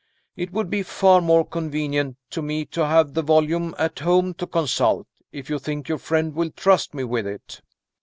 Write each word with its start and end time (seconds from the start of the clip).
It 0.35 0.51
would 0.51 0.71
be 0.71 0.81
far 0.81 1.21
more 1.21 1.45
convenient 1.45 2.17
to 2.31 2.41
me 2.41 2.65
to 2.65 2.87
have 2.87 3.13
the 3.13 3.21
volume 3.21 3.75
at 3.77 3.99
home 3.99 4.33
to 4.33 4.47
consult, 4.47 5.05
if 5.31 5.47
you 5.47 5.59
think 5.59 5.87
your 5.89 5.99
friend 5.99 6.33
will 6.33 6.49
trust 6.49 6.95
me 6.95 7.03
with 7.03 7.27
it." 7.27 7.61